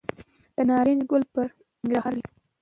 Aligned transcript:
د 0.55 0.57
نارنج 0.69 1.01
ګل 1.09 1.23
به 1.31 1.31
پرننګرهار 1.33 2.13
وي 2.17 2.25